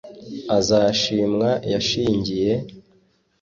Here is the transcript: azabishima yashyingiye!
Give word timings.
azabishima 0.57 1.49
yashyingiye! 1.71 2.53